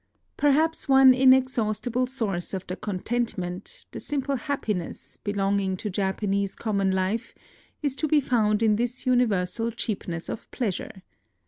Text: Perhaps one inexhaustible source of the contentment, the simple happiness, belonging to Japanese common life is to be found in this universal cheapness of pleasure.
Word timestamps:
Perhaps 0.35 0.89
one 0.89 1.13
inexhaustible 1.13 2.07
source 2.07 2.55
of 2.55 2.65
the 2.65 2.75
contentment, 2.75 3.85
the 3.91 3.99
simple 3.99 4.35
happiness, 4.35 5.17
belonging 5.17 5.77
to 5.77 5.91
Japanese 5.91 6.55
common 6.55 6.89
life 6.89 7.35
is 7.83 7.95
to 7.97 8.07
be 8.07 8.19
found 8.19 8.63
in 8.63 8.77
this 8.77 9.05
universal 9.05 9.69
cheapness 9.69 10.27
of 10.27 10.49
pleasure. 10.49 11.03